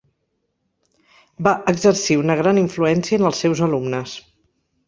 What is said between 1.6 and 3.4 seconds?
exercir una gran influència en